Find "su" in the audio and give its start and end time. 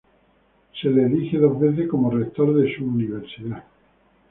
2.75-2.83